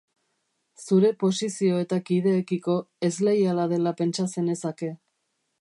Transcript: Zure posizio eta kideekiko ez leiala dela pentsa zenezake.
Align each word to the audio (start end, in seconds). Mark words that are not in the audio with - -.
Zure 0.83 1.11
posizio 1.23 1.77
eta 1.83 2.01
kideekiko 2.09 2.79
ez 3.11 3.15
leiala 3.29 3.69
dela 3.75 3.97
pentsa 4.01 4.29
zenezake. 4.39 4.95